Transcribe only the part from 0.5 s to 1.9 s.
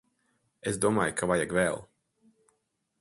Es domāju ka vajag vēl.